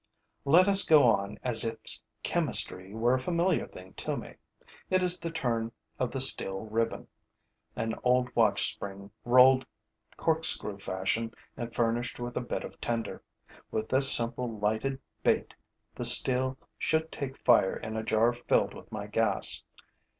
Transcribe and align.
Let 0.45 0.67
us 0.67 0.81
go 0.83 1.03
on 1.05 1.37
as 1.43 1.63
if 1.63 1.77
chemistry 2.23 2.91
were 2.91 3.13
a 3.13 3.19
familiar 3.19 3.67
thing 3.67 3.93
to 3.97 4.17
me. 4.17 4.33
It 4.89 5.03
is 5.03 5.19
the 5.19 5.29
turn 5.29 5.71
of 5.99 6.09
the 6.09 6.19
steel 6.19 6.61
ribbon, 6.61 7.07
an 7.75 7.93
old 8.03 8.35
watch 8.35 8.73
spring 8.73 9.11
rolled 9.25 9.63
corkscrew 10.17 10.79
fashion 10.79 11.35
and 11.55 11.71
furnished 11.75 12.19
with 12.19 12.35
a 12.35 12.41
bit 12.41 12.63
of 12.63 12.81
tinder. 12.81 13.21
With 13.69 13.89
this 13.89 14.11
simple 14.11 14.49
lighted 14.57 14.99
bait, 15.21 15.53
the 15.93 16.03
steel 16.05 16.57
should 16.79 17.11
take 17.11 17.37
fire 17.37 17.77
in 17.77 17.95
a 17.95 18.01
jar 18.01 18.33
filled 18.33 18.73
with 18.73 18.91
my 18.91 19.05
gas. 19.05 19.61